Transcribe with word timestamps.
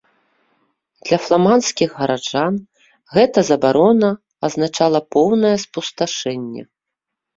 Для 1.09 1.17
фламандскіх 1.25 1.89
гараджан 1.99 2.55
гэта 3.17 3.39
забарона 3.53 4.09
азначала 4.49 4.99
поўнае 5.17 5.55
спусташэнне. 5.69 6.61